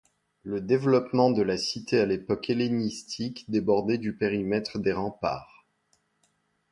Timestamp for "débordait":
3.51-3.99